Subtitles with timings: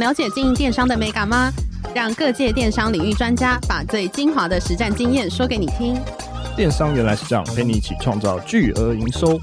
[0.00, 1.52] 了解经营电商的美感吗？
[1.94, 5.94] 让各界电商领域专家把最精华的实战经验说给你听。
[6.56, 9.38] 电商原来是这样，陪你一起创造巨额营收。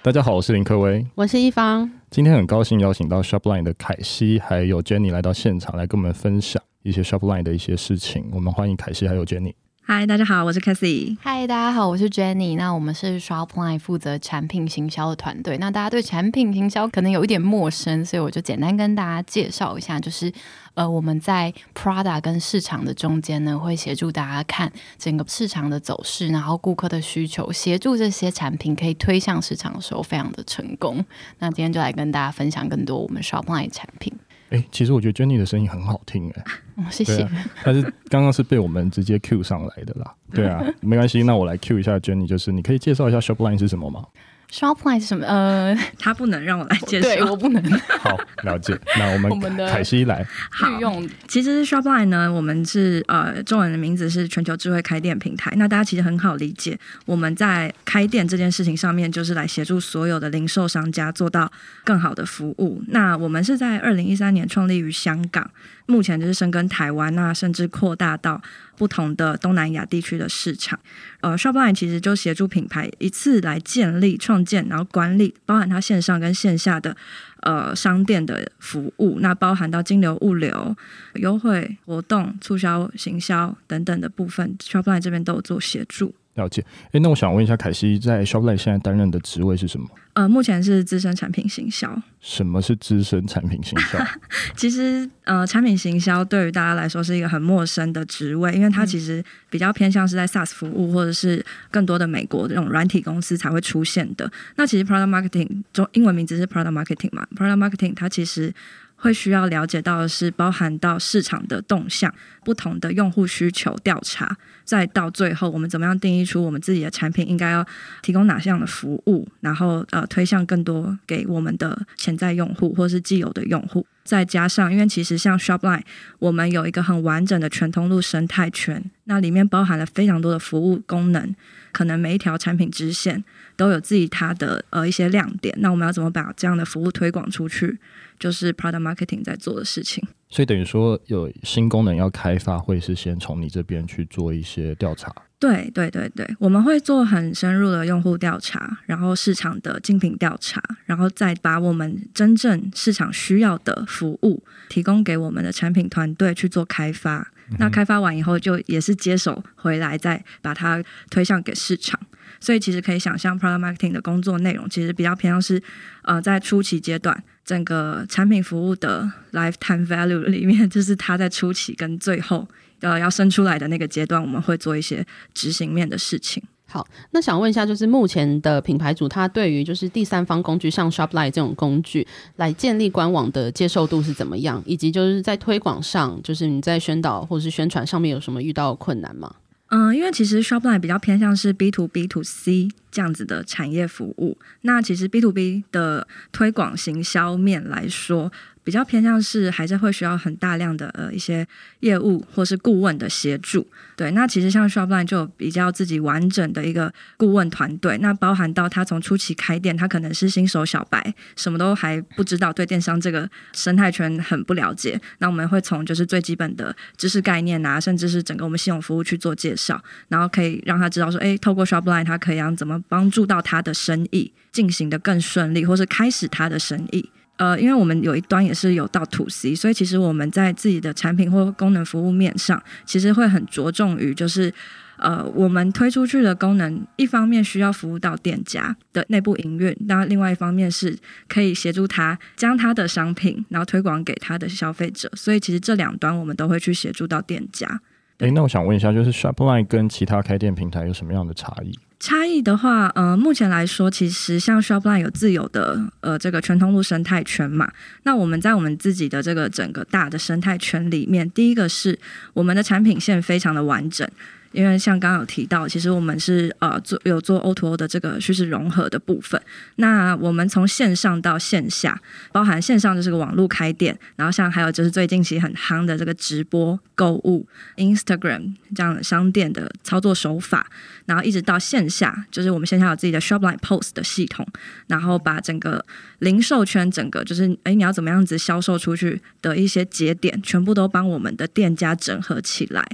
[0.00, 1.90] 大家好，我是林科威，我是一方。
[2.08, 8.30] 今天很高兴邀请到 Shopline 的凯西还有 Jenny 来到现场，来跟我们分享一些 Shopline 的一些事情。
[8.32, 9.54] 我们欢迎凯西还有 Jenny。
[9.90, 11.16] 嗨，大家好，我是 Cathy。
[11.22, 12.58] 嗨，大家好，我是 Jenny。
[12.58, 15.56] 那我们是 Shopline 负责产品行销的团队。
[15.56, 20.30] 那大家对产品行销可能有一点陌生，所以我就简单跟大家介绍一下，就是
[20.74, 31.02] 呃，我们在 Prada 跟市场的中间呢，会协助大家看整个市场的走势，然后顾客的需求，协助这些产品可以推向市场的时候，非常的成功。
[31.38, 34.12] 那今天就来跟大家分享更多我们 Shopline 产品。
[34.50, 36.44] 哎，其实我觉得 Jenny 的声音很好听，哎、
[36.76, 37.22] 啊， 谢谢。
[37.22, 37.30] 啊、
[37.64, 44.04] 但是刚刚是被我们直接 Q 上来的啦，对啊， 没关系，那我来 Q 一下 Jenny，就是你可以介绍一下 Shopline 是什么吗
[44.50, 45.26] ？Shopline 是什么？
[45.26, 47.62] 呃，他不能让我来介绍，对我不能。
[48.00, 48.78] 好，了解。
[48.98, 50.26] 那我们 我们的凯西来。
[50.50, 51.08] 好用。
[51.26, 55.52] 其实 Shopline 呢，我们是呃，中文的名字是全球智慧开店平台。
[55.56, 61.50] 那大家其实很好理解，我们在开店这件事情上面，就是来协助所有的零售商家做到
[61.84, 62.82] 更好的服务。
[62.88, 65.50] 那我们是在二零一三年创立于香港。
[65.88, 68.40] 目前就是深耕台湾，那甚至扩大到
[68.76, 70.78] 不同的东南亚地区的市场。
[71.22, 76.94] 呃，Shopline 其实就协助品牌一次来建立、创建，然后管理，包含它线上跟线下的
[77.40, 80.76] 呃商店的服务，那包含到金流、物流、
[81.14, 86.14] 优惠活动、促销、行销等等的部分，Shopline 这边都有做协助。
[86.38, 89.88] 了解，哎，那我想问一下，凯西在 Shopline 现在担任的职位是什么？
[90.14, 92.00] 呃，目前是资深产品行销。
[92.20, 93.98] 什么是资深产品行销？
[94.56, 104.30] 其实，呃，产品行销对于大家来说是一个很陌生的职位，因为它其实比较偏向是在 SaaS 服务，或者是更多的美国这种软体公司才会出现的。
[104.56, 108.54] 那其实 Product Marketing 中英文名字是 Product Marketing 嘛，Product Marketing 它其实。
[109.00, 112.12] 会需要了解到的是，包含到市场的动向、
[112.44, 114.36] 不同的用户需求调查，
[114.68, 117.66] 再到最后，我们怎么样定义出我们自己的产品应该要
[118.02, 123.86] 提供哪项的服务，然后呃推向更多给我们的潜在用户或是既有的用户。
[124.08, 125.82] 再加上，因为其实像 Shopline，
[126.18, 131.34] 我们有一个很完整的全通路生态圈，那里面包含了非常多的服务功能，
[131.72, 133.22] 可能每一条产品支线
[133.54, 135.54] 都有自己它的呃一些亮点。
[135.58, 137.78] 那我们要怎么把这样的服务推广出去？
[138.18, 145.14] 就是 product marketing 在做的事情，所以等于说有新功能要开发，会是先从你这边去做一些调查。
[145.40, 157.30] 对对对对，我们会做很深入的用户调查，然后市场的竞品调查，然后再把我们真正市场需要的服务提供给我们的产品团队去做开发。
[157.50, 161.98] 嗯、那开发完以后，就也是接手回来，再把它推向给市场。
[162.40, 165.62] 所以其实可以想象，product marketing 的工作内容其实比较偏向是，
[166.02, 172.46] 呃，在初期阶段，整个产品服务的 lifetime value 里面， 就是它在初期跟最后，
[172.80, 176.42] 呃，要生出来的那个阶段，我们会做一些执行面的事情。
[176.66, 184.62] 好，那想问一下，就是目前的品牌主，他对于就是第三方工具，像 Shopline 这种工具，来建立官网的接受度是怎么样？
[184.66, 189.34] 以及就是在推广上，就是你在宣导或是宣传上面有什么遇到困难吗？
[189.70, 198.32] 嗯，因为其实 Shopline 比较偏向是 B to B to C 这样子的产业服务，那其实 B to B 的推广行销面来说，
[198.68, 201.48] 比较偏向是还是会需要很大量的呃一些
[201.80, 204.10] 业务或是顾问的协助，对。
[204.10, 215.00] 那其实像 Shopline 就有比较自己完整的一个顾问团队，那包含到他从初期开店，他可能是新手小白，什么都还不知道，对电商这个生态圈很不了解。
[215.16, 227.08] 那我们会从就是最基本的知识概念啊，甚至是整个我们系统服务去做介绍，然后可以让他知道说，哎，透过 Shopline 他可以让怎么帮助到他的生意进行得更顺利，或是开始他的生意。
[227.38, 234.52] 呃，因为我们有一端也是有到 to C，所以其实我们在自己的产品或功能服务面上，其实会很着重于就是，
[234.96, 240.98] 呃，我们推出去的功能，一方面需要服务到店家的内部营运，那另外一方面是
[241.28, 247.80] 可以协助他将他的商品然后推广给他的消费者，所以其实这两端我们都会去协助到店家。
[248.18, 251.78] 诶，那我想问一下，就是 Shopline 跟其他开店平台有什么样的差异？
[252.00, 257.70] 差异的话，呃，目前来说，其实像 Shopline 有自有的呃这个全通路生态圈嘛。
[258.04, 261.98] 那我们在我们自己的这个整个大的生态圈里面，第一个是
[262.34, 264.08] 我们的产品线非常的完整。
[264.52, 269.40] 因为像刚刚有提到，其实我们是呃做有做 O to O 的这个趋势融合的部分。
[269.76, 272.00] 那我们从线上到线下，
[272.32, 277.46] 包含线上就是个网络开店，然后像还有就是最近其实很夯的这个直播购物、
[277.76, 280.66] Instagram 这样的商店的操作手法，
[281.06, 284.46] 然后一直到线下，就是我们线下有自己的 Shopline Post 的系统，
[284.86, 285.84] 然后把整个
[286.20, 292.86] 零售圈整个就是哎你要怎么样子销售出去的一些节点，全部都帮我们的店家整合起来。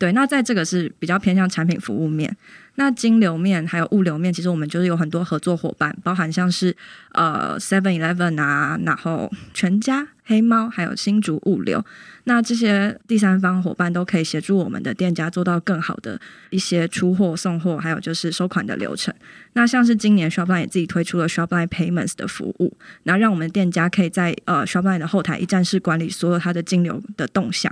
[0.00, 2.34] 对，那在这个是比较偏向产品服务面，
[2.76, 6.74] 那金流面还有物流面，其实我们就是有很多合作伙伴，包含像是
[7.12, 11.84] 呃 Seven Eleven 啊，然后全家、黑猫，还有新竹物流，
[12.24, 16.18] 那这些第三方伙伴都可以协助我们的店家做到更好的
[16.48, 19.14] 一些出货、送货，还有就是收款的流程。
[19.52, 27.70] 那像是今年 Shopline 也自己推出了 Shopline Payments 的服务，那让我们店家可以在呃 Shopline 的后台一站式管理所有它的金流的动向。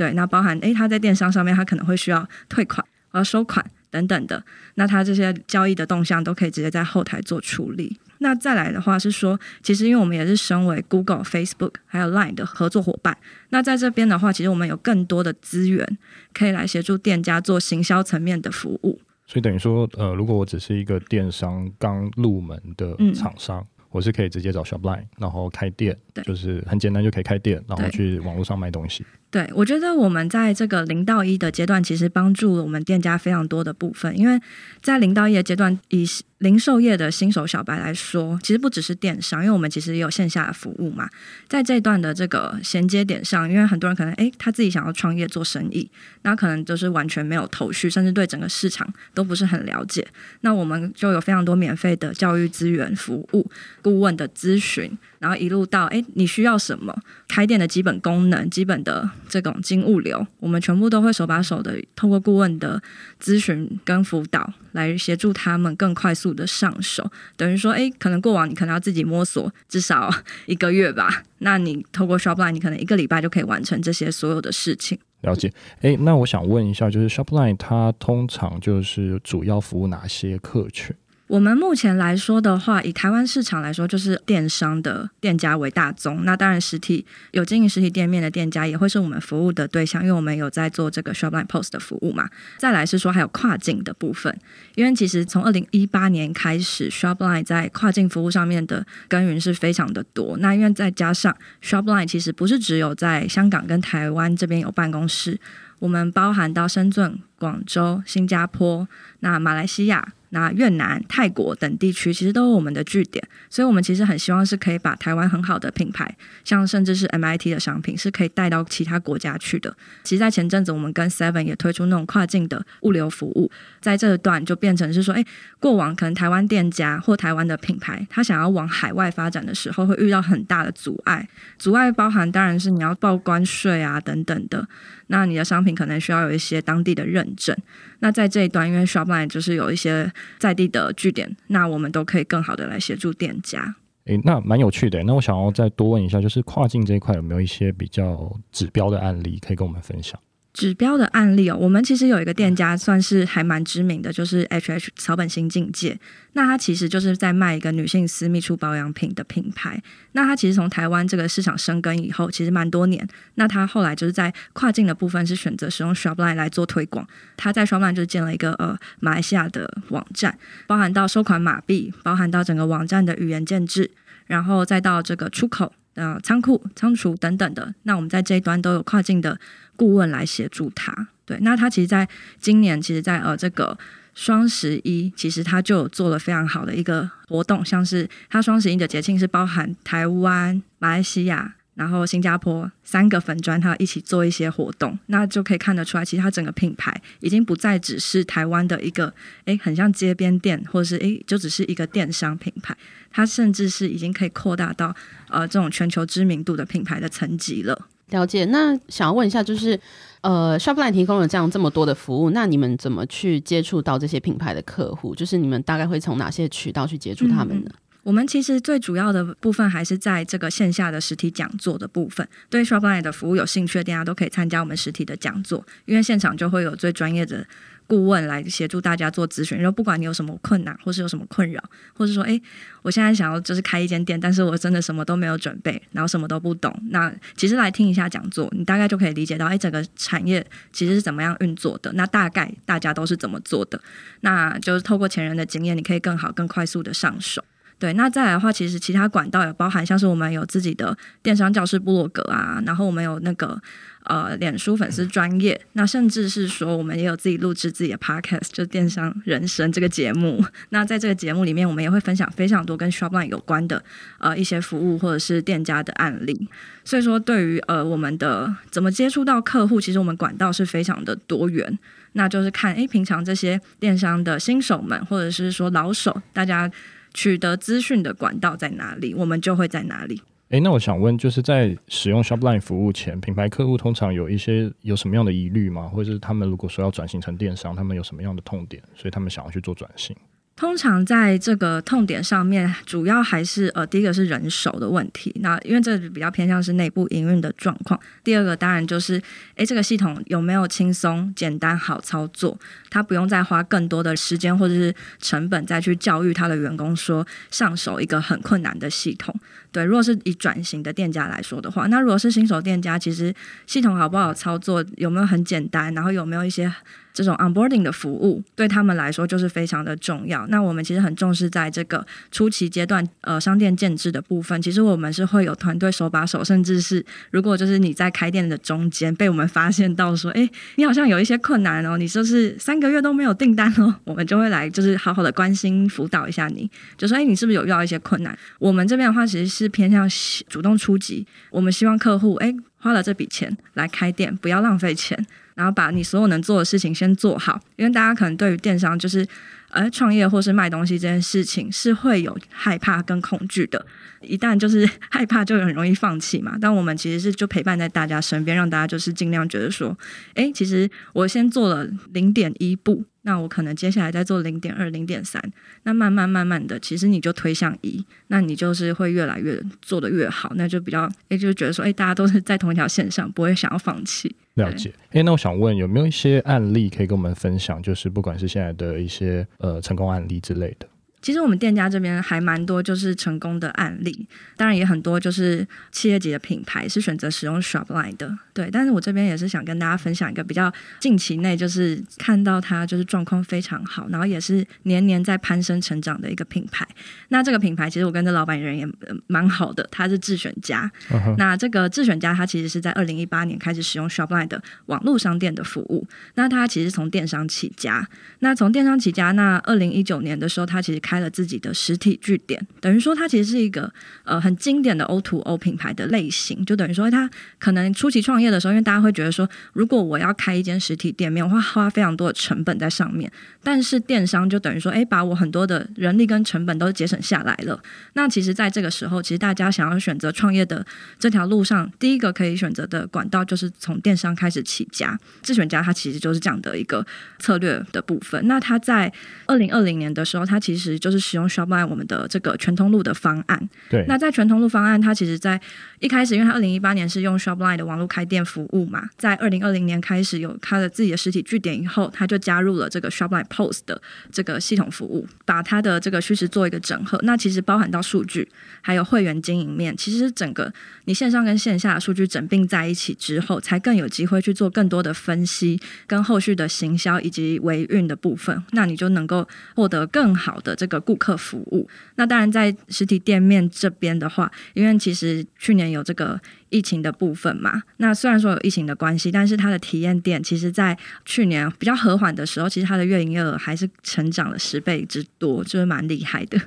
[0.00, 4.42] 对，那包含诶，他在电商上面，他可能会需要退款、呃收款等等的，
[4.76, 7.98] 那他这些交易的动向都可以直接在后台做处理。
[8.20, 13.14] 那再来的话是说，其实因为我们也是身为 Google、Facebook 还有 Line 的合作伙伴，
[13.50, 15.98] 那在这边的话，其实我们有更多的资源
[16.32, 19.02] 可以来协助店家做行销层面的服务。
[19.26, 23.60] 所以等于说，呃，如果我只是一个电商刚入门的厂商。
[23.60, 29.04] 嗯我是可以直接找 Shopline，然后开店，对，就是很简单就可以开店，然后去网络上卖东西。
[29.30, 34.40] 对，我觉得我们在这个零到一的阶段，其实帮助了我们店家非常多的部分，因为
[34.82, 36.04] 在零到一的阶段，以
[36.38, 41.08] 零售业的新手小白来说，其实不只是电商，因为我们其实也有线下的服务嘛。
[41.46, 45.88] 在这一段的这个衔接点上，因为很多人可能诶他自己想要创业做生意，
[46.22, 50.04] 那可能就是完全没有头绪，甚至对整个市场都不是很了解。
[50.40, 53.48] 那我们就有非常多免费的教育资源服务、
[53.80, 54.98] 顾问的咨询。
[55.20, 56.98] 然后一路到，哎，你需要什么？
[57.28, 62.82] 开店的基本功能、基本的这种金物流，我们全部都会手把手的，透过顾问的
[63.22, 67.10] 咨询跟辅导，来协助他们更快速的上手。
[67.36, 70.12] 等于说，哎，可能过往你可能要自己摸索至少
[70.46, 74.98] 一个月吧，那你透过 Shopline，你可能一个礼拜就可以完成这些所有的事情。
[75.22, 75.52] 了解。
[75.82, 80.96] 哎，那我想问一下，就是 Shopline 它通常就是主要服务哪些客群？
[81.30, 86.24] 我们目前来说的话，以台湾市场来说，就是电商的店家为大宗。
[86.24, 92.28] 那当然，实体有经营实体店面的店家也会是我们服务的对象，因为我们有在做这个 Shopline POS 的服务嘛。
[92.58, 94.36] 再来是说，还有跨境的部分，
[94.74, 100.36] 因为其实从二零一八年开始，Shopline 在跨境服务上面的耕耘是非常的多。
[100.38, 105.38] 那因为再加上 Shopline 其实不是只有在香港跟台湾这边有办公室，
[105.78, 108.86] 我们包含到深圳、广州、新加坡、
[109.20, 110.12] 那马来西亚。
[110.32, 116.08] 那越南、泰国等地区其实都有我们的据点，所以我们其实很希望是可以把台湾很好的品牌，
[116.44, 119.76] 像甚至是 MIT 的商品，是可以带到其他国家去的。
[120.04, 123.50] 其实，在前阵子，我们跟 Seven 也推出那种跨境的物流服务，
[123.80, 125.26] 在这段就变成是说，诶，
[125.58, 131.28] 过往可能台湾店家或台湾的品牌，他想要往海外发展的时候，会遇到很大的阻碍。
[131.58, 134.64] 阻碍包含当然是你要报关税啊等等的，
[135.08, 137.56] 那你的商品可能需要有一些当地的认证。
[138.00, 143.76] 那在这一端，因为 Shopline 就是有一些在地的据点，那我们都可以更好的来协助店家。
[144.06, 145.02] 诶，那蛮有趣的。
[145.04, 150.18] 那我想要再多问一下，就是跨境这一块有没有一些比较指标的案例可以跟我们分享？
[150.60, 155.98] 指标的案例哦，我们其实有一个店家算是还蛮知名的，就是 H H 草本新境界。
[156.34, 159.82] 那它其实就是在卖一个女性私密处保养品的品牌。
[160.12, 163.08] 那它其实从台湾这个市场生根以后，其实蛮多年。
[163.36, 167.08] 那它后来就是在跨境的部分是选择使用 Shopline 来做推广。
[167.38, 173.90] 它在 Shopline 就建了一个呃马来西亚的网站，包含到收款码币，包含到整个网站的语言建制，
[174.26, 177.74] 然后再到这个出口呃仓库仓储等等的。
[177.84, 179.38] 那我们在这一端都有跨境的。
[179.80, 182.06] 顾问来协助他，对，那他其实在
[182.38, 183.78] 今年，其实在呃这个
[184.12, 199.14] 双十一，其实他就做了非常好的一个活动，像是他双十一的节庆是包含台湾、马来西亚，然后新加坡三个粉砖，他一起做一些活动，那就可以看得出来，其实他整个品牌已经不再只是台湾的一个，
[199.46, 202.76] 诶，很像街边店，或者是诶，就只是一个电商品牌，
[203.10, 204.94] 它甚至是已经可以扩大到
[205.30, 207.86] 呃这种全球知名度的品牌的层级了。
[208.10, 209.78] 了解，那想要问一下，就是
[210.20, 215.14] 呃，Shopline 提供了这样这么多的服务，那你们怎么去接触到这些品牌的客户？
[215.14, 217.70] 就是你们大概会从哪些渠道去接触他们呢？
[218.02, 222.26] 我们其实最主要的部分还是在这个线下的实体讲座的部分。
[222.48, 227.46] 对 Shopline 的服务有兴趣的大家都可以参加我们实体的讲座，因为现场就会有最专业的
[227.90, 231.60] 顾问来协助大家做咨询，然后不管你有什么困难，或是有什么困扰，
[231.92, 232.40] 或是说，哎，
[232.82, 236.72] 我现在想要就是开一间店，但是我真的什么都没有准备，然后什么都不懂。
[236.90, 241.92] 那其实来听一下讲座，你大概就可以理解到，哎，整个产业其实是怎么样运作的。
[241.94, 243.82] 那大概大家都是怎么做的？
[244.20, 247.44] 那就是透过前人的经验，你可以更好、更快速的上手。
[247.80, 253.58] 对，那再来的话，其实其他管道也包含，像是我们有自己的电商教室部落格啊，然后我们有那个
[254.04, 260.44] 呃脸书粉丝专业，那甚至是说我们也有自己录制自己的 podcast，就电商人生这个节目。
[260.68, 263.82] 那在这个节目里面，我们也会分享非常多跟 Shopline 有关的
[264.18, 266.50] 呃一些服务或者是店家的案例。
[266.84, 271.78] 所以说，对于呃我们的怎么接触到客户，其实我们管道是非常的多元。
[272.12, 276.70] 那就是看，诶，平常这些电商的新手们，或者是说老手，大家。
[277.12, 280.22] 取得资讯的管道在哪里，我们就会在哪里。
[280.48, 285.86] 哎，那我想问，就是在使用 Shopline 服务前，品牌客户通常有一些有什么样的疑虑吗？
[285.86, 290.16] 或者是他们如果说要转型成电商，他们有什么样的痛点，所以他们想要去做转型？
[290.60, 295.34] 通常在这个痛点上面，主要还是呃，第一个是人手的问题。
[295.40, 297.98] 那因为这比较偏向是内部营运的状况。
[298.22, 299.14] 第二个当然就是，
[299.54, 302.58] 诶，这个系统有没有轻松、简单、好操作？
[302.90, 309.34] 他不用再花更多的时间或者是成本再去教育他的员工说上手一个很困难的系统。
[309.72, 313.34] 对，如果是以转型的店家来说的话，那如果是新手店家，其实
[313.66, 316.72] 系统好不好操作，有没有很简单，然后有没有一些。
[317.12, 320.46] 这种 onboarding 的服务对他们来说就是非常的重要。
[320.46, 338.38] 那我们其实很重视在这个初期阶段，呃，商店建制的部分，其实我们是会有团队手把手，甚至是如果就是你在开店的中间被我们发现到说，哎，你好像有一些困难哦，你就是三个月都没有订单哦， 我们就会来就是好好的关心辅导一下你，就说，哎，你是不是有遇到一些困难？
[338.60, 340.08] 我们这边的话其实是偏向
[340.48, 345.26] 主动出击，我们希望客户，哎，花了这笔钱来开店，不要浪费钱。
[345.56, 349.26] 然后把你所有能做的事情先做好，因为大家可能对于电商就是，
[349.68, 353.84] 呃，创业或是卖东西这件事情是会有害怕跟恐惧的。
[354.22, 356.56] 一旦就是 害怕，就很容易放弃嘛。
[356.58, 359.94] 但我们其实是就陪伴在大家身边，让大家就是尽量觉得说，
[360.34, 365.42] 哎，其实我先做了零点一步，那我可能接下来再做零点二、零点三，
[365.82, 374.34] 那慢慢慢慢的，其实你就推向一，那你就是会越来越做的越好，那就比较，哎，就觉得说，哎，大家都是在同一条线上，不会想要放弃。
[374.54, 374.92] 了解。
[375.10, 377.82] 哎，那我想问，有没有一些案例可以跟我们分享？
[377.82, 380.86] 就是不管是现在的一些呃成功案例之类的。
[381.22, 388.70] 其实我们店家这边还蛮多，就是成功的案例，当然也很多就是企业级的品牌是选择使用 Shopline 的，对。
[388.72, 396.88] 但是我这边也是想跟大家分享一个比较近期内就是看到它就是状况非常好，然后也是年年在攀升成长的一个品牌。
[397.28, 398.88] 那这个品牌其实我跟这老板人也
[399.26, 400.90] 蛮好的，他是智选家。
[401.10, 401.34] Uh huh.
[401.36, 408.08] 那这个智选家他其实是在二零一八年开始使用 Shopline 的网络商店的服务，那他其实从电商起家，
[408.38, 410.98] 那从电商起家，那二零一九年的时候他其实。
[411.10, 423.28] 开了自己的实体据点，等于说它其实是一个呃很经典的 O to O 品牌的类型，就等于说它可能初期创业的时候，因为大家会觉得说，如果我要开一间实体店面，我会花非常多的成本在上面，
[423.60, 427.82] 但是电商就等于说，哎，把我很多的人力跟成本都节省下来了。
[428.12, 430.86] 那其实，在这个时候，其实大家想要选择创业的
[431.18, 435.18] 这条路上，第一个可以选择的管道就是从电商开始起家。
[435.42, 437.04] 智选家它其实就是这样的一个
[437.40, 438.46] 策略的部分。
[438.46, 439.12] 那它在
[439.46, 443.68] 二零二零年的时候，它其实就是使用 Shopline 我们的这个全通路的方案。
[443.88, 444.04] 对。
[444.06, 445.60] 那在全通路方案，它其实，在
[445.98, 457.18] 一开始，因为它二零一八年是用 Shopline 的网络开店服务嘛，在二零二零年开始有它的自己的实体据点以后，它就加入了这个 Shopline POS 的这个系统服务，把它的这个虚实做一个整合。
[457.22, 458.48] 那其实包含到数据，
[458.82, 460.72] 还有会员经营面，其实整个
[461.06, 470.89] 你线上跟线下的数据整并在一起之后，才更有机会去做更多的分析，跟后续的行销以及维运的部分，那你就能够获得更好的这个。
[470.90, 486.60] 个顾客服务，那当然在实体店面这边的话，因为其实去年有这个疫情的部分嘛，那虽然说有疫情的关系，但是它的体验店其实，在去年比较和缓的时候，其实它的月营业额还是成长了十倍之多，就是蛮厉害的。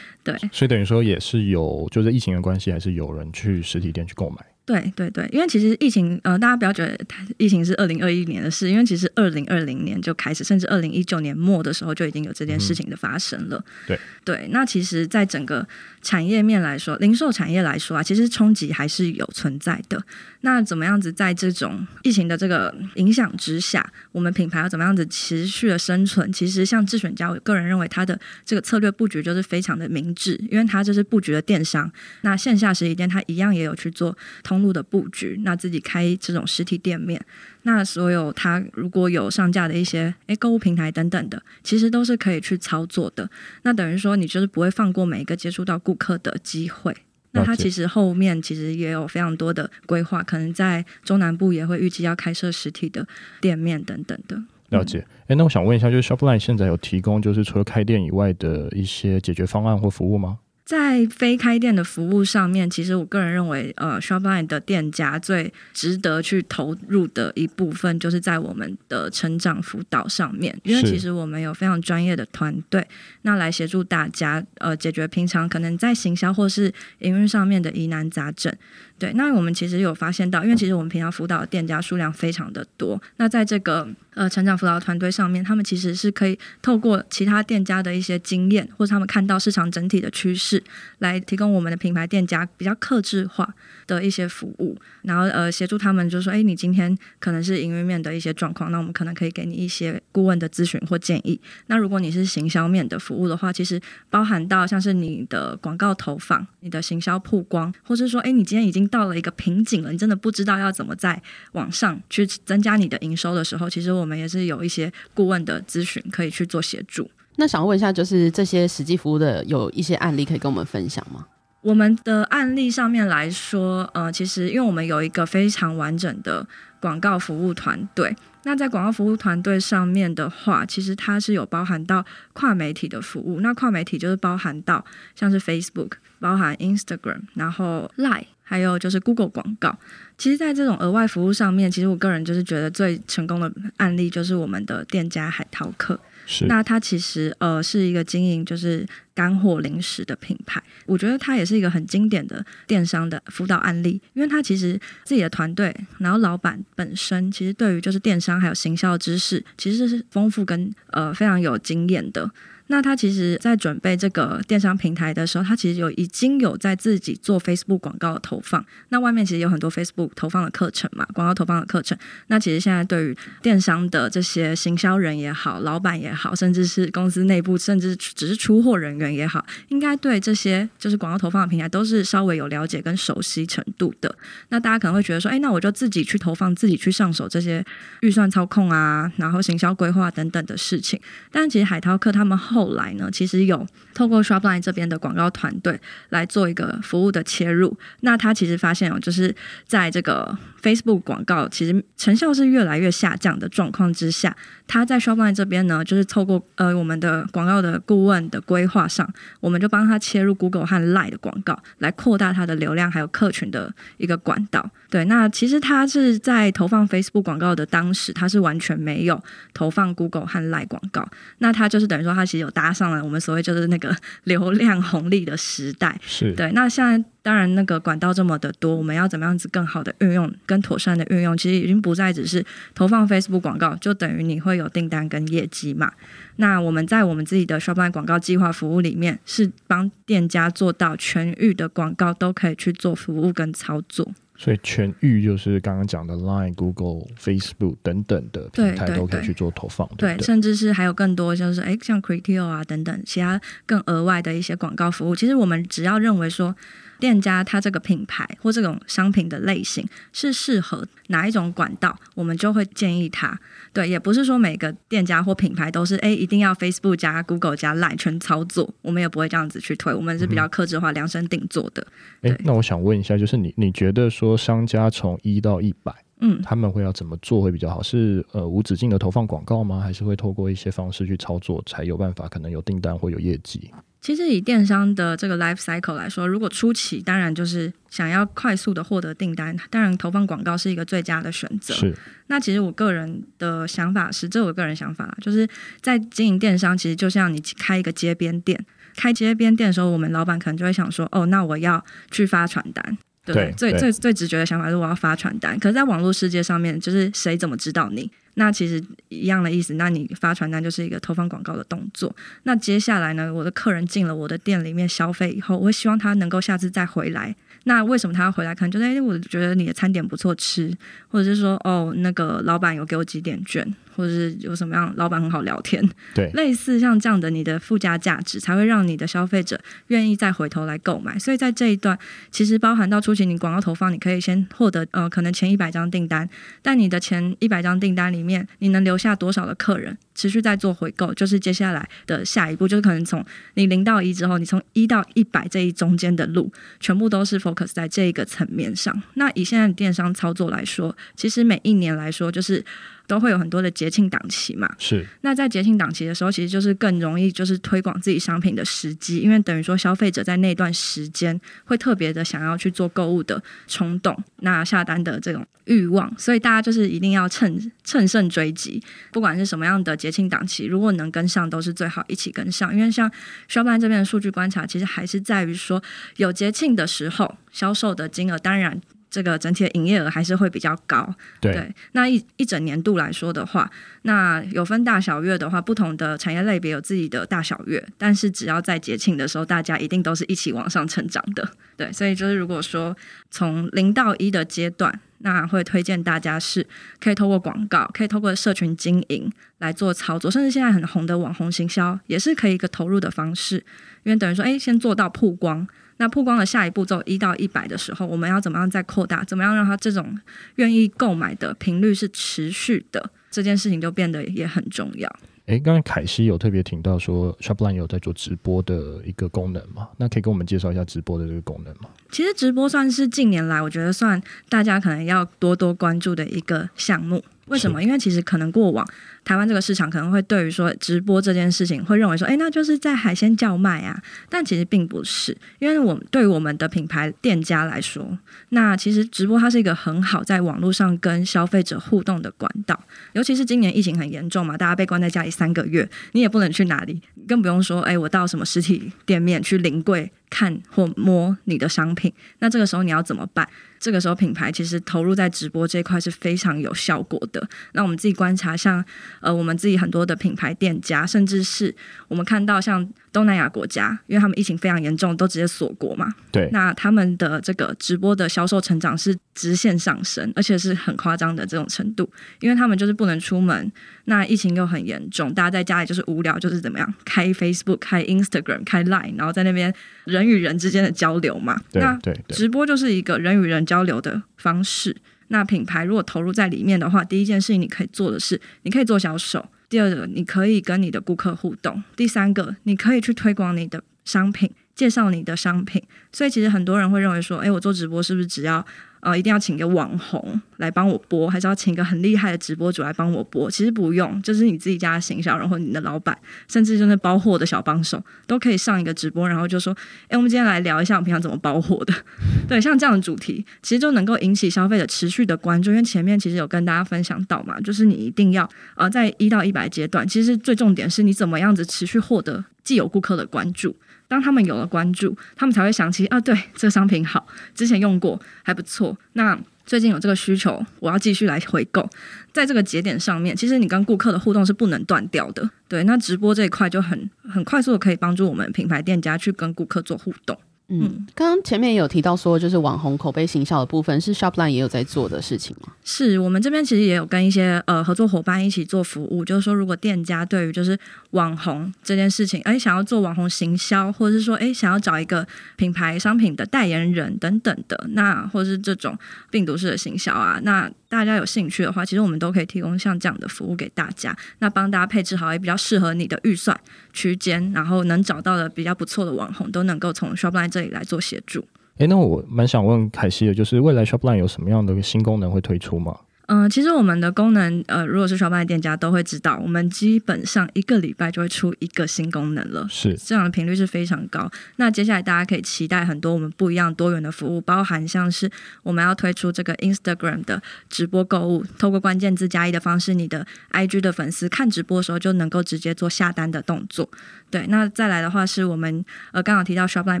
[0.22, 4.36] 对，所以等于说也是有，就是疫情的关系，还是有人去实体店去购买。
[4.64, 6.96] 对对对，因为其实疫情，呃，大家不要觉得
[7.36, 13.58] 疫情是二零二一年的事，因为其实二零二零年就开始，甚至二零一九年末的时候就已经有这件事情的发生了。
[13.58, 15.66] 嗯、对对，那其实，在整个
[16.00, 20.00] 产业面来说，零售产业来说啊，其实冲击还是有存在的。
[20.42, 26.32] 那怎么样子在这种疫情的这个影响之下，我们品牌要怎么样子持续的生存？
[26.32, 31.90] 其实像智选家，我个人认为他的这个策略布局就是非常的明智，因为他就是布局了电商，
[32.20, 34.16] 那线下实体店他一样也有去做。
[34.52, 37.18] 通路的布局，那自己开这种实体店面，
[37.62, 43.28] 那所有他如果有上架的一些诶购物平台等等的，其实都是可以去操作的。
[43.62, 46.94] 那等于说你就是不会放过每一个接触到顾客的机会。
[47.30, 53.08] 那他其实后面其实也有非常多的规划，可能在中南部也会预计要开设实体的
[53.40, 54.38] 店面等等的。
[54.68, 55.06] 了解。
[55.28, 60.38] 哎，那我想问一下，就是 Shopline 现在有提供就是除了开店以外的一些解决方案或服务吗？
[60.64, 72.86] 在非开店的服务上面，其实我个人认为，呃，Shopline 的店家最值得去投入的一部分，就是在我们的成长辅导上面，因为其实我们有非常专业的团队，
[73.22, 78.54] 那来协助大家，呃，解决平常可能在行销或是营运上面的疑难杂症。
[78.98, 90.62] 对，那我们其实有发现到，因为其实我们平常辅导的店家数量非常的多，那在这个呃成长辅导团队上面，他们其实是可以透过其他店家的一些经验，或者他们看到市场整体的趋势，
[90.98, 93.52] 来提供我们的品牌店家比较克制化
[93.88, 101.40] 的一些服务，然后呃协助他们，就是说，哎，你今天可能是营运面的一些状况，那我们可能可以给你一些顾问的咨询或建议。
[101.66, 111.20] 那如果你是行销面的服务的话，其实包含到像是你的广告投放、你的行销曝光，或是说，哎，你今天已经到了一个瓶颈了，你真的不知道要怎么在
[111.52, 117.10] 网上去增加你的营收的时候，其实我们也是有一些顾问的咨询可以去做协助。
[117.36, 121.26] 那想问一下，就是这些实际服务的有一些案例可以跟我们分享吗？
[121.62, 126.44] 我们的案例上面来说，呃，其实因为我们有一个非常完整的
[126.80, 133.40] 广告服务团队，那在广告服务团队上面的话，其实它是有包含到跨媒体的服务。
[133.40, 134.84] 那跨媒体就是包含到
[135.14, 139.78] 像是 Facebook、包含 Instagram，然后 Line，还有就是 Google 广告。
[140.18, 145.98] 其实，在这种额外服务上面，其实我个人就是觉得最成功的案例就是我们的店家海淘客。
[146.26, 162.30] 是那它其实呃是一个经营就是干货零食的品牌，我觉得它也是一个很经典的电商的辅导案例，因为它其实自己的团队，然后老板本身其实对于就是电商还有行销知识，其实是丰富跟呃非常有经验的。
[162.72, 168.64] 那他其实，在准备这个电商平台的时候，他其实有已经有在自己做 Facebook 广告的投放。
[168.88, 171.98] 那外面其实有很多 Facebook 投放的课程嘛，广告投放的课程。
[172.28, 184.16] 那其实现在对于电商的这些行销人也好，老板也好，甚至是公司内部，甚至只是出货人员也好，应该对这些就是广告投放的平台都是稍微有了解跟熟悉程度的。
[184.48, 187.62] 那大家可能会觉得说，哎，那我就自己去投放，自己去上手这些
[188.00, 190.98] 预算操控啊，然后行销规划等等的事情。
[191.30, 197.76] 但其实海淘客他们后后来呢，其实有透过 Shopline 这边的广告团队来做一个服务的切入。
[198.02, 199.34] 那他其实发现哦，就是
[199.66, 204.36] 在这个 Facebook 广告其实成效是越来越下降的状况之下，
[204.68, 214.70] 他在 Shopline 这边呢，就是透过呃我们的广告的顾问的规划上，我们就帮他切入 Google 和 Line 的广告，来扩大他的流量还有客群的一个管道。
[214.88, 219.20] 对，那其实他是在投放 Facebook 广告的当时，他是完全没有
[219.52, 221.08] 投放 Google 和 Line 广告。
[221.38, 225.98] 那他就是等于说，他其实有搭上了我们所谓就是那个 流量红利的时代。
[226.04, 226.50] 是对。
[226.52, 235.92] 那现在当然那个管道这么的多，我们要怎么样子更好的运用、跟妥善的运用，其实已经不再只是投放 Facebook 广告，就等于你会有订单跟业绩嘛。
[236.36, 244.12] 那我们在我们自己的 Shopline 广告计划服务里面，是帮店家做到全域的广告都可以去做服务跟操作。
[244.42, 255.14] 所以全域就是刚刚讲的 Line、Google、Facebook 等等的平台都可以去做投放，对，对，对，对，甚至是还有更多，就是哎，像 Criteo 啊等等其他更额外的一些广告服务。
[255.14, 256.56] 其实我们只要认为说。
[257.02, 263.36] 店家他这个品牌或这种商品的类型是适合哪一种管道，我们就会建议他。
[263.72, 269.92] 对，也不是说每个店家或品牌都是哎，一定要 Facebook 加 Google 加 Line 全操作，我们也不会这样子去推。
[269.92, 271.84] 我们是比较克制化、量身定做的。
[272.20, 277.82] 哎、嗯，那我想问一下，就是你你觉得说商家从一到一百，嗯，他们会要怎么做会比较好？
[277.82, 279.80] 是呃无止境的投放广告吗？
[279.80, 283.68] 还是会透过一些方式去操作，才有办法可能有订单或有业绩？
[284.02, 291.72] 其实以电商的这个 life cycle 来说，如果初期当然就是想要快速的获得订单，当然投放广告是一个最佳的选择。
[291.72, 291.96] 是。
[292.26, 295.48] 那其实我个人的想法是，这我个人想法啦，就是
[295.80, 302.98] 在经营电商，其实就像你开一个街边店，开街边店的时候，我们老板可能就会想说，哦，那我要去发传单。
[303.24, 308.10] 对，对，最最最直觉的想法是我要发传单，可是，在网络世界上面，就是谁怎么知道你？
[308.34, 312.14] 那其实一样的意思，那你发传单就是一个投放广告的动作。
[312.44, 317.36] 那接下来呢，我的客人进了我的店里面消费以后，我会希望他能够下次再回来。
[317.64, 318.54] 那为什么他要回来？
[318.54, 320.74] 可能就是哎，我觉得你的餐点不错吃，
[321.08, 323.62] 或者是说哦，那个老板有给我几点券，
[323.94, 325.82] 或者是有什么样老板很好聊天，
[326.14, 331.18] 对，类似像这样的你的附加价值，才会让你的消费者愿意再回头来购买。
[331.18, 331.98] 所以在这一段，
[332.30, 336.28] 其实包含到初期你广告投放，你可以先获得呃可能前一百张订单，
[336.62, 343.24] 但你的前一百张订单里面，你能留下多少的客人持续在做回购，就是接下来的下一步，就是可能从
[343.54, 346.50] 你零到一之后，你从一到一百这一中间的路，
[346.80, 349.02] 全部都是 focus 在这一个层面上。
[349.14, 352.64] 那以现在电商操作来说，其实每一年来说，就是。
[353.12, 355.06] 都会有很多的节庆档期嘛，是。
[355.20, 372.74] 那在节庆档期的时候，其实就是更容易就是推广自己商品的时机，因为等于说消费者在那段时间会特别的想要去做购物的冲动，那下单的这种欲望，所以大家就是一定要趁趁胜追击，不管是什么样的节庆档期，如果能跟上，都是最好一起跟上。
[372.74, 373.12] 因为像
[373.46, 375.82] Shopline 这边的数据观察，其实还是在于说
[376.16, 378.80] 有节庆的时候，销售的金额当然。
[379.12, 381.52] 这个整体的营业额还是会比较高，对。
[381.52, 383.70] 对，那一一整年度来说的话，
[384.02, 391.46] 那有分大小月的话，不同的产业类别有自己的大小月，但是只要在节庆的时候，大家一定都是一起往上成长的。
[391.76, 392.96] 对，所以就是如果说
[393.30, 396.66] 从零到一的阶段，那会推荐大家是
[396.98, 403.56] 可以透过广告，可以透过社群经营来做操作，甚至现在很红的网红行销也是可以一个投入的方式，
[404.04, 405.68] 因为等于说，哎，先做到曝光。
[406.02, 409.22] 那曝光的下一步骤一到一百的时候，我们要怎么样再扩大？
[409.22, 410.18] 怎么样让他这种
[410.56, 413.10] 愿意购买的频率是持续的？
[413.30, 415.08] 这件事情就变得也很重要。
[415.46, 419.88] 诶，刚才凯西有特别提到说，Shopline 有在做直播的一个功能嘛？
[419.96, 421.88] 那可以跟我们介绍一下直播的这个功能吗？
[422.10, 427.22] 其实直播算是近年来我觉得算大家可能要多多关注的一个项目。
[427.46, 427.82] 为什么？
[427.82, 428.86] 因为其实可能过往
[429.24, 434.00] 台湾这个市场可能会对于说直播这件事情会认为说，哎，那就是在海鲜叫卖啊。
[434.28, 438.18] 但其实并不是，因为我们对于我们的品牌店家来说，
[438.50, 442.80] 那其实直播它是一个很好在网络上跟消费者互动的管道。
[443.12, 452.12] 尤其是今年疫情很严重嘛，大家被关在家里三个月，你也不能去哪里，更不用说，哎，我到什么实体店面去临柜看或摸你的商品。
[452.38, 453.48] 那这个时候你要怎么办？
[453.82, 457.48] 这个时候，品牌其实投入在直播这一块是非常有效果的。
[457.72, 458.82] 那我们自己观察，像
[459.20, 461.74] 呃，我们自己很多的品牌店家，甚至是
[462.06, 462.88] 我们看到像。
[463.12, 466.08] 东南亚国家，因为他们疫情非常严重，都直接锁国嘛。
[466.30, 466.48] 对。
[466.50, 472.08] 那他们的这个直播的销售成长是直线上升，而且是很夸张的这种程度。
[472.40, 473.70] 因为他们就是不能出门，
[474.06, 479.72] 那疫情又很严重，大家在家里就是无聊，就是怎么样开 Facebook、开 Instagram、开 Line，然后在那边
[480.04, 481.60] 人与人之间的交流嘛。
[481.70, 481.82] 对。
[481.82, 482.18] 那对。
[482.28, 484.96] 直播就是一个人与人交流的方式。
[485.28, 489.46] 那品牌如果投入在里面的话，第一件事情你可以做的是，你可以做销售。
[489.72, 495.82] 第二个，你可以跟你的顾客互动；第三个，你可以去推广你的商品，介绍你的商品。
[496.12, 498.64] 所以，其实很多人会认为说，诶，我做直播是不是只要？
[499.02, 503.50] 呃，一定要请个网红来帮我播，还是要请一个很厉害的直播主来帮我播？
[503.50, 511.92] 其实不用，就是你自己家的行销，然后你的老板，甚至就是包货的小帮手，都可以上一个直播，然后就说：“哎，我们今天来聊一下我平常怎么包货的。
[512.46, 515.70] ”对，像这样的主题，其实就能够引起消费者持续的关注。
[515.70, 523.74] 因为前面其实有跟大家分享到嘛，就是你一定要呃，在一到一百阶段，其实最重点是你怎么样子持续获得既有顾客的关注。
[524.12, 528.94] 当他们有了关注，他们才会想起啊，对，这个商品好，之前用过还不错。
[529.14, 531.88] 那最近有这个需求，我要继续来回购。
[532.30, 535.48] 在这个节点上面，其实你跟顾客的互动是不能断掉的。
[535.66, 540.38] 对，那直播这一块就很很快速的可以帮助我们品牌店家去跟顾客做互动。
[540.68, 545.72] 嗯，刚刚前面也有提到说，就是网红口碑行销的部分是 Shopline 也有在做的事情吗？
[545.84, 550.78] 是我们这边其实也有跟一些呃合作伙伴一起做服务，就是说如果店家对于就是
[551.10, 558.96] 网红这件事情，哎，想要做网红行销，或者是说哎想要找一个品牌商品的代言人等等的，那或者是这种
[559.30, 566.58] 病毒式的行销啊，那大家有兴趣的话，其实我们都可以提供像这样的服务给大家，那帮大家配置好也比较适合你的预算
[566.92, 571.42] 区间，然后能找到的比较不错的网红，都能够从 Shopline 这里来做协助。
[571.78, 575.98] 诶，那我蛮想问凯西的，就是未来 Shopline 有什么样的新功能会推出吗？
[576.34, 584.30] 嗯，其实我们的功能，呃，如果是 Shopline 店家都会知道，我们基本上一个礼拜就会出一个新功能了，是这样的频率是非常高。
[584.56, 588.30] 那接下来大家可以期待很多我们不一样多元的服务，包含像是
[588.62, 590.40] 我们要推出这个 Instagram 的
[590.70, 596.88] 直播购物，透过关键字加一的方式，你的 IG 的粉丝看直播的时候就能够直接做下单的动作。
[597.30, 600.00] 对，那再来的话是我们呃刚好提到 Shopline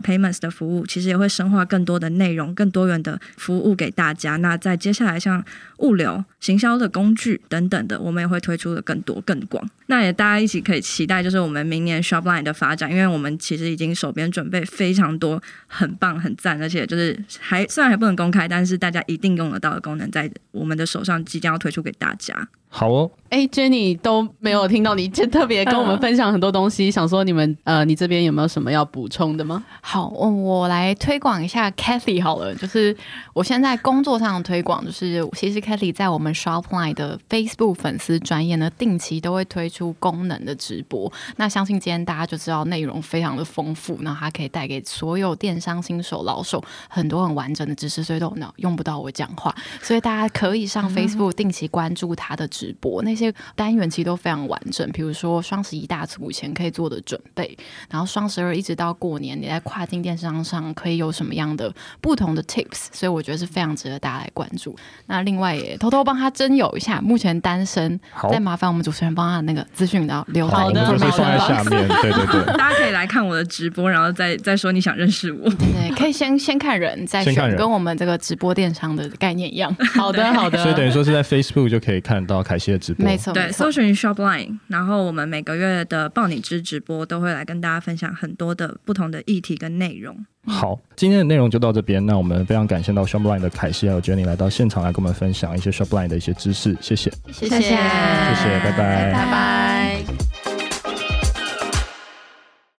[0.00, 4.36] Payments 的服务，其实也会深化更多的内容、更多元的服务给大家。
[4.36, 5.42] 那在接下来像
[5.78, 9.66] 物流、行销的工具等等的，我们也会推出的更多更广。
[9.86, 22.48] 那也大家一起可以期待，就是我们明年 Shopline 的发展，因为我们其实已经手边准备非常多很棒、很赞，而且就是还虽然还不能公开，但是大家一定用得到的功能，在我们的手上即将要推出给大家。
[22.74, 29.62] 好哦，哎，Jenny 都没有听到你就特别跟我们分享很多东西，想说你们呃，你这边有没有什么要补充的吗？
[29.82, 32.96] 好，我我来推广一下 Kathy 好了，就是
[33.34, 41.12] 我现在工作上的推广，就是其实 Kathy 在我们 Shopline 的 Facebook 粉丝专业呢，定期都会推出功能的直播。
[41.36, 54.86] 那相信今天大家就知道内容非常的丰富，那它可以带给所有电商新手老手很多很完整的知识，所以都用不到我讲话，所以大家可以上 Facebook 定期关注它的直播，那些单元其实都非常完整。
[54.92, 57.56] 比如说双十一大促前可以做的准备，
[57.88, 61.72] 然后双十二一直到过年，你在跨境电商上可以有什么样的
[62.02, 62.88] 不同的 tips？
[62.92, 64.76] 所以我觉得是非常值得大家来关注。
[65.06, 67.98] 那另外也偷偷帮他征友一下，目前单身，
[68.30, 71.88] 再麻烦我们主持人帮他那个资讯，然后留好的，我们就放在下面。
[71.88, 75.48] 对对对，大家可以来看我的直播，然后再再说你想认识我。
[75.50, 79.74] 对，可以先先看人，再选，跟我们这个直播电商的概念一样。
[79.94, 80.62] 好的，好的。
[80.62, 82.42] 所以等于说是在 Facebook 就可以看到。
[82.52, 90.14] 凯西的直播，没错，对，搜寻 Shopline，然后我们每个月的报你知直播都会来跟大家分享很多的不同的议题跟内容。
[90.44, 100.21] 好，今天的内容就到这边，那我们非常感谢到 Shopline 的凯西还有 Jenny 来到现场来跟我们分享一些 Shopline 的一些知识，谢谢，谢谢，谢谢，谢谢，拜拜，拜拜。